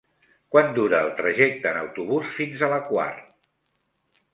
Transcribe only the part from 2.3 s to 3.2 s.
fins a la Quar?